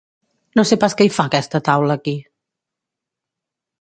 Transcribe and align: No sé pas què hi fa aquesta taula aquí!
No 0.59 0.63
sé 0.69 0.77
pas 0.83 0.95
què 1.01 1.07
hi 1.07 1.11
fa 1.19 1.27
aquesta 1.31 1.61
taula 1.69 1.99
aquí! 2.01 2.17